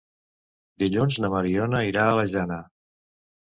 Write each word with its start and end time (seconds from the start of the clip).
Dilluns 0.83 1.17
na 1.25 1.29
Mariona 1.33 1.83
irà 1.91 2.07
a 2.07 2.17
la 2.21 2.25
Jana. 2.33 2.59